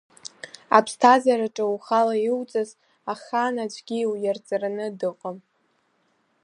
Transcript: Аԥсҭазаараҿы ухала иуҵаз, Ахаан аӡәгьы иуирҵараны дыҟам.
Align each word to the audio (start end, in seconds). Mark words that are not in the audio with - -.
Аԥсҭазаараҿы 0.77 1.65
ухала 1.75 2.15
иуҵаз, 2.27 2.69
Ахаан 3.13 3.55
аӡәгьы 3.63 3.97
иуирҵараны 3.99 4.85
дыҟам. 4.99 5.37